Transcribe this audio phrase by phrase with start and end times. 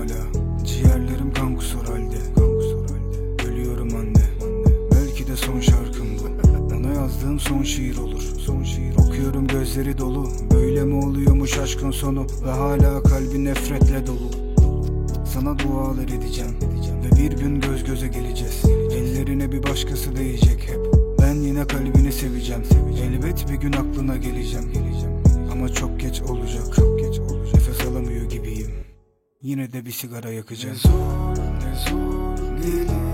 [0.00, 0.18] hala.
[0.64, 2.20] Ciğerlerim kan kusur halde.
[3.48, 4.24] Ölüyorum anne.
[4.92, 6.50] Belki de son şarkım bu.
[6.74, 8.22] Ona yazdığım son şiir olur.
[8.38, 10.28] Son şiir Okuyorum gözleri dolu.
[10.54, 12.26] Böyle mi oluyormuş aşkın sonu?
[12.46, 14.30] Ve hala kalbi nefretle dolu.
[15.34, 16.56] Sana dualar edeceğim.
[17.04, 18.62] Ve bir gün göz göze geleceğiz.
[18.92, 20.80] Ellerine bir başkası değecek hep.
[21.22, 22.62] Ben yine kalbini seveceğim.
[23.02, 24.72] Elbet bir gün aklına geleceğim.
[25.52, 26.64] Ama çok geç olacak.
[26.76, 27.62] Çok geç olacak.
[29.42, 33.10] Yine de bir sigara yakacağım Ne zor ne zor gelir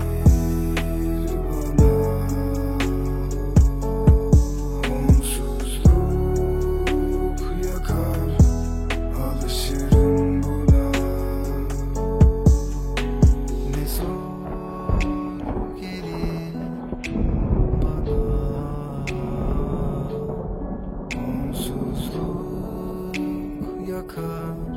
[23.87, 24.76] yakar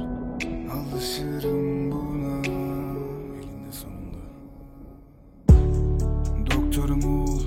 [1.00, 2.40] Alışırım buna.
[3.38, 4.18] Elinde sonunda.
[6.50, 7.40] Doktorum ol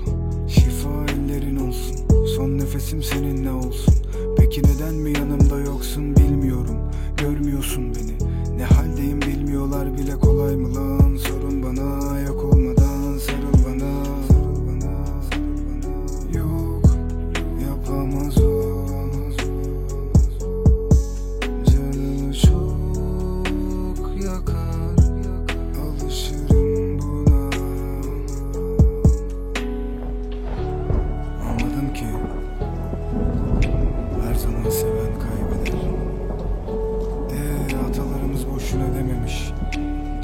[0.48, 1.96] Şifa ellerin olsun.
[2.36, 3.94] Son nefesim seninle olsun.
[4.38, 6.90] Peki neden mi yanımda yoksun bilmiyorum.
[7.16, 8.18] Görmüyorsun beni.
[8.58, 9.03] Ne haldeyim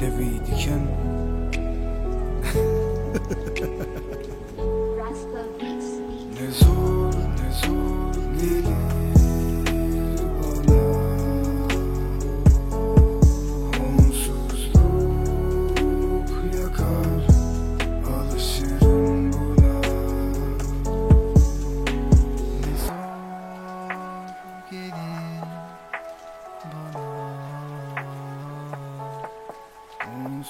[0.01, 0.81] Devri diken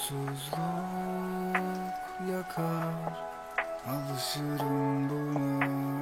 [0.02, 0.58] Onsuzluk
[2.30, 3.12] yakar
[3.88, 6.01] Alışırım buna